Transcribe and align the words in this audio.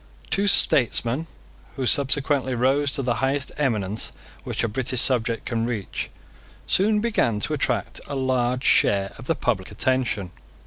Two 0.31 0.47
statesmen, 0.47 1.27
who 1.75 1.85
subsequently 1.85 2.55
rose 2.55 2.91
to 2.93 3.03
the 3.03 3.13
highest 3.21 3.51
eminence 3.57 4.11
which 4.43 4.63
a 4.63 4.67
British 4.67 4.99
subject 4.99 5.45
can 5.45 5.67
reach, 5.67 6.09
soon 6.65 7.01
began 7.01 7.39
to 7.41 7.53
attract 7.53 8.01
a 8.07 8.15
large 8.15 8.63
share 8.63 9.13
of 9.19 9.25
the 9.27 9.35
public 9.35 9.69
attention. 9.69 10.31